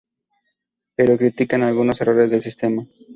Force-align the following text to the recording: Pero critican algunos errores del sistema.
Pero 0.95 1.15
critican 1.15 1.61
algunos 1.61 2.01
errores 2.01 2.31
del 2.31 2.41
sistema. 2.41 2.87